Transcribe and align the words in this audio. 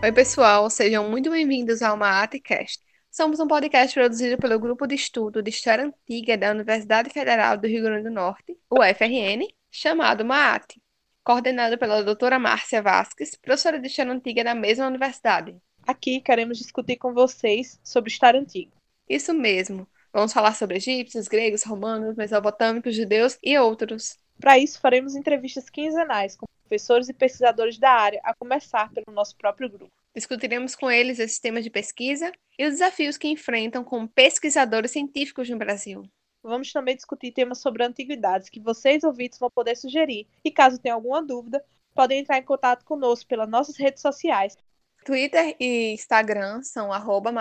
Oi, 0.00 0.12
pessoal, 0.12 0.70
sejam 0.70 1.10
muito 1.10 1.28
bem-vindos 1.28 1.82
ao 1.82 1.96
Maatcast. 1.96 2.80
Somos 3.10 3.40
um 3.40 3.48
podcast 3.48 3.92
produzido 3.92 4.38
pelo 4.38 4.56
Grupo 4.60 4.86
de 4.86 4.94
Estudo 4.94 5.42
de 5.42 5.50
História 5.50 5.86
Antiga 5.86 6.38
da 6.38 6.52
Universidade 6.52 7.10
Federal 7.10 7.58
do 7.58 7.66
Rio 7.66 7.82
Grande 7.82 8.04
do 8.04 8.14
Norte, 8.14 8.56
UFRN, 8.70 9.48
chamado 9.72 10.24
MAAT, 10.24 10.80
coordenado 11.24 11.76
pela 11.76 12.04
doutora 12.04 12.38
Márcia 12.38 12.80
Vasques, 12.80 13.34
professora 13.34 13.80
de 13.80 13.88
História 13.88 14.12
Antiga 14.12 14.44
da 14.44 14.54
mesma 14.54 14.86
universidade. 14.86 15.56
Aqui 15.84 16.20
queremos 16.20 16.58
discutir 16.58 16.96
com 16.96 17.12
vocês 17.12 17.80
sobre 17.82 18.12
História 18.12 18.40
Antiga. 18.40 18.70
Isso 19.08 19.34
mesmo. 19.34 19.84
Vamos 20.12 20.32
falar 20.32 20.54
sobre 20.54 20.76
egípcios, 20.76 21.26
gregos, 21.26 21.64
romanos, 21.64 22.14
mesopotâmicos, 22.14 22.94
judeus 22.94 23.36
e 23.42 23.58
outros. 23.58 24.16
Para 24.38 24.56
isso, 24.58 24.80
faremos 24.80 25.16
entrevistas 25.16 25.68
quinzenais 25.68 26.36
com 26.36 26.47
professores 26.68 27.08
e 27.08 27.14
pesquisadores 27.14 27.78
da 27.78 27.90
área, 27.90 28.20
a 28.22 28.34
começar 28.34 28.92
pelo 28.92 29.10
nosso 29.10 29.34
próprio 29.36 29.68
grupo. 29.70 29.90
Discutiremos 30.14 30.76
com 30.76 30.90
eles 30.90 31.18
esses 31.18 31.38
temas 31.38 31.64
de 31.64 31.70
pesquisa 31.70 32.30
e 32.58 32.64
os 32.64 32.72
desafios 32.72 33.16
que 33.16 33.28
enfrentam 33.28 33.82
como 33.82 34.08
pesquisadores 34.08 34.90
científicos 34.90 35.48
no 35.48 35.56
Brasil. 35.56 36.02
Vamos 36.42 36.70
também 36.72 36.94
discutir 36.94 37.32
temas 37.32 37.58
sobre 37.58 37.84
antiguidades 37.84 38.48
que 38.48 38.60
vocês 38.60 39.02
ouvintes 39.02 39.38
vão 39.38 39.50
poder 39.50 39.76
sugerir. 39.76 40.26
E 40.44 40.50
caso 40.50 40.78
tenham 40.78 40.96
alguma 40.96 41.22
dúvida, 41.22 41.64
podem 41.94 42.20
entrar 42.20 42.38
em 42.38 42.42
contato 42.42 42.84
conosco 42.84 43.28
pelas 43.28 43.48
nossas 43.48 43.76
redes 43.76 44.02
sociais. 44.02 44.56
Twitter 45.04 45.56
e 45.58 45.92
Instagram 45.94 46.62
são 46.62 46.92
arroba 46.92 47.32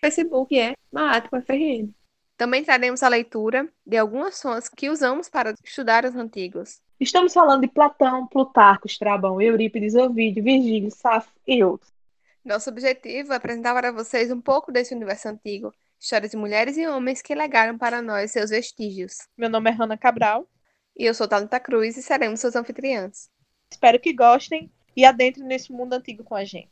Facebook 0.00 0.58
é 0.58 0.74
MaatoUFRN. 0.92 1.94
Também 2.40 2.64
traremos 2.64 3.02
a 3.02 3.08
leitura 3.08 3.68
de 3.86 3.98
algumas 3.98 4.40
fontes 4.40 4.66
que 4.66 4.88
usamos 4.88 5.28
para 5.28 5.54
estudar 5.62 6.06
os 6.06 6.16
antigos. 6.16 6.80
Estamos 6.98 7.34
falando 7.34 7.60
de 7.60 7.68
Platão, 7.68 8.26
Plutarco, 8.28 8.86
Estrabão, 8.86 9.42
Eurípides, 9.42 9.94
Ovídio, 9.94 10.42
Virgílio, 10.42 10.90
Safo 10.90 11.30
e 11.46 11.62
outros. 11.62 11.92
Nosso 12.42 12.70
objetivo 12.70 13.34
é 13.34 13.36
apresentar 13.36 13.74
para 13.74 13.92
vocês 13.92 14.32
um 14.32 14.40
pouco 14.40 14.72
desse 14.72 14.94
universo 14.94 15.28
antigo, 15.28 15.70
histórias 16.00 16.30
de 16.30 16.38
mulheres 16.38 16.78
e 16.78 16.86
homens 16.86 17.20
que 17.20 17.34
legaram 17.34 17.76
para 17.76 18.00
nós 18.00 18.30
seus 18.30 18.48
vestígios. 18.48 19.28
Meu 19.36 19.50
nome 19.50 19.68
é 19.68 19.74
Hanna 19.74 19.98
Cabral. 19.98 20.48
E 20.96 21.04
eu 21.04 21.12
sou 21.12 21.28
Thalita 21.28 21.60
Cruz 21.60 21.98
e 21.98 22.02
seremos 22.02 22.40
seus 22.40 22.56
anfitriãs. 22.56 23.28
Espero 23.70 24.00
que 24.00 24.14
gostem 24.14 24.72
e 24.96 25.04
adentrem 25.04 25.46
nesse 25.46 25.70
mundo 25.70 25.92
antigo 25.92 26.24
com 26.24 26.34
a 26.34 26.44
gente. 26.46 26.70